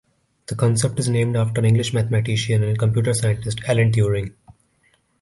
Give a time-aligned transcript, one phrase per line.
[0.47, 4.33] The concept is named after English mathematician and computer scientist Alan Turing.